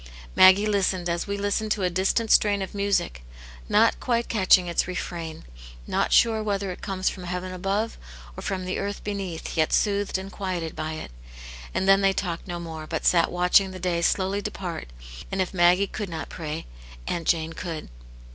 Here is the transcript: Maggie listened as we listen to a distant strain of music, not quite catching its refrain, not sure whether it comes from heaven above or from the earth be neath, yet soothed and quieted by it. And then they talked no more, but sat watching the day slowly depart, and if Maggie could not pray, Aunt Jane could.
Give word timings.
Maggie 0.35 0.65
listened 0.65 1.07
as 1.07 1.27
we 1.27 1.37
listen 1.37 1.69
to 1.69 1.83
a 1.83 1.89
distant 1.91 2.31
strain 2.31 2.63
of 2.63 2.73
music, 2.73 3.23
not 3.69 3.99
quite 3.99 4.27
catching 4.27 4.65
its 4.65 4.87
refrain, 4.87 5.43
not 5.85 6.11
sure 6.11 6.41
whether 6.41 6.71
it 6.71 6.81
comes 6.81 7.07
from 7.07 7.25
heaven 7.25 7.53
above 7.53 7.99
or 8.35 8.41
from 8.41 8.65
the 8.65 8.79
earth 8.79 9.03
be 9.03 9.13
neath, 9.13 9.55
yet 9.55 9.71
soothed 9.71 10.17
and 10.17 10.31
quieted 10.31 10.75
by 10.75 10.93
it. 10.93 11.11
And 11.71 11.87
then 11.87 12.01
they 12.01 12.13
talked 12.13 12.47
no 12.47 12.59
more, 12.59 12.87
but 12.87 13.05
sat 13.05 13.31
watching 13.31 13.69
the 13.69 13.79
day 13.79 14.01
slowly 14.01 14.41
depart, 14.41 14.87
and 15.31 15.39
if 15.39 15.53
Maggie 15.53 15.85
could 15.85 16.09
not 16.09 16.29
pray, 16.29 16.65
Aunt 17.05 17.27
Jane 17.27 17.53
could. 17.53 17.87